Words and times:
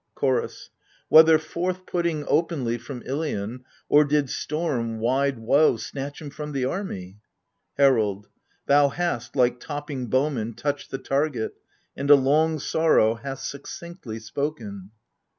CHOROS. 0.15 0.71
Whether 1.09 1.37
forth 1.37 1.85
putting 1.85 2.25
openly 2.27 2.79
from 2.79 3.03
Ilion, 3.05 3.63
Or 3.87 4.03
did 4.03 4.31
storm— 4.31 4.97
wide 4.99 5.37
woe— 5.37 5.77
'snatch 5.77 6.19
him 6.19 6.31
from 6.31 6.53
the 6.53 6.65
army? 6.65 7.19
HERALD. 7.77 8.27
Thou 8.65 8.89
hast, 8.89 9.35
like 9.35 9.59
topping 9.59 10.07
bowman, 10.07 10.55
touched 10.55 10.89
the 10.89 10.97
target, 10.97 11.53
And 11.95 12.09
a 12.09 12.15
long 12.15 12.57
sorrow 12.57 13.13
hast 13.13 13.47
succinctly 13.47 14.17
spoken. 14.17 14.89